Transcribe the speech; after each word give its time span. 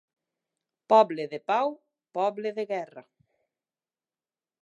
Poble 0.93 1.25
de 1.33 1.39
Pau, 1.51 1.69
poble 2.19 2.53
de 2.57 2.65
guerra. 2.73 3.05